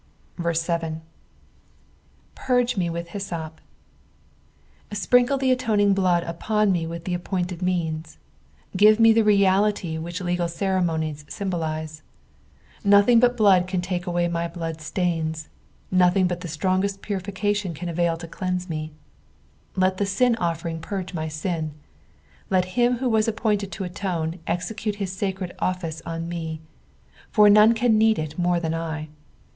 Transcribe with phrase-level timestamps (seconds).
[0.51, 1.01] 7,
[2.33, 3.61] "Purge me irith hyssop,"
[4.91, 8.17] Sprinkle the atoning blood upon me with the appointed means.
[8.75, 12.01] Give me the realiry which legal ceremonies symbol ise.
[12.83, 15.49] Nothing but blood can take away my blood stains,
[15.91, 18.91] nothing but the strongest puriflcatldn can avail to cleanse me.
[19.75, 21.73] Let the ain ofici ing purge my sin.
[22.49, 26.59] Let him who was appointed to atone, execute hia aacrcd office on me;
[27.29, 29.07] fur none can need it more than I.